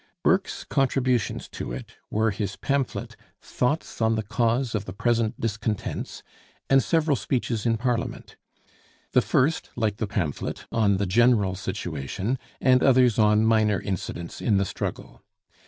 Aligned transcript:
Burke's 0.23 0.63
contributions 0.63 1.47
to 1.47 1.71
it 1.71 1.91
were 2.09 2.31
his 2.31 2.55
pamphlet, 2.55 3.15
'Thoughts 3.39 4.01
on 4.01 4.15
the 4.15 4.23
Cause 4.23 4.73
of 4.73 4.85
the 4.85 4.93
Present 4.93 5.39
Discontents,' 5.39 6.23
and 6.71 6.81
several 6.81 7.15
speeches 7.15 7.67
in 7.67 7.77
Parliament: 7.77 8.35
the 9.11 9.21
first, 9.21 9.69
like 9.75 9.97
the 9.97 10.07
pamphlet, 10.07 10.65
on 10.71 10.97
the 10.97 11.05
general 11.05 11.53
situation, 11.53 12.39
and 12.59 12.81
others 12.81 13.19
on 13.19 13.45
minor 13.45 13.79
incidents 13.79 14.41
in 14.41 14.57
the 14.57 14.65
struggle. 14.65 15.21